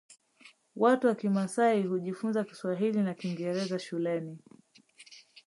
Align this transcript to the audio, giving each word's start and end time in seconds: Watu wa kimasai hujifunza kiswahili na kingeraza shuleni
Watu 0.75 1.07
wa 1.07 1.15
kimasai 1.15 1.83
hujifunza 1.83 2.43
kiswahili 2.43 2.99
na 3.01 3.13
kingeraza 3.13 3.79
shuleni 3.79 4.37